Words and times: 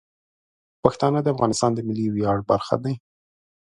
پښتانه 0.83 1.19
د 1.21 1.27
افغانستان 1.35 1.71
د 1.73 1.79
ملي 1.87 2.07
ویاړ 2.11 2.37
برخه 2.51 2.75
دي. 2.83 2.93